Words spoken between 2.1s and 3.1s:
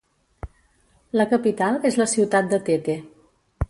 ciutat de Tete.